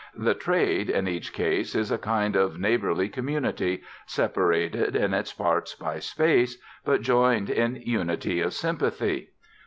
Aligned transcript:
The 0.17 0.33
"trade" 0.33 0.89
in 0.89 1.07
each 1.07 1.31
case 1.31 1.75
is 1.75 1.91
a 1.91 1.97
kind 1.99 2.35
of 2.35 2.59
neighbourly 2.59 3.07
community, 3.07 3.83
separated 4.07 4.95
in 4.95 5.13
its 5.13 5.31
parts 5.31 5.75
by 5.75 5.99
space, 5.99 6.57
but 6.83 7.01
joined 7.03 7.51
in 7.51 7.75
unity 7.75 8.41
of 8.41 8.55
sympathy. 8.55 9.29